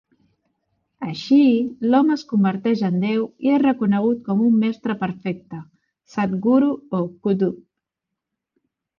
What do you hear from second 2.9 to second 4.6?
Déu i és reconegut com un